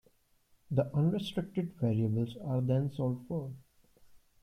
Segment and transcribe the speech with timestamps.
[0.71, 3.51] The unrestricted variables are then solved for.